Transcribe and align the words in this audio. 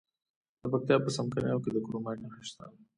د 0.59 0.61
پکتیا 0.71 0.97
په 1.03 1.09
څمکنیو 1.15 1.61
کې 1.63 1.69
د 1.73 1.77
کرومایټ 1.85 2.19
نښې 2.23 2.43
شته. 2.49 2.65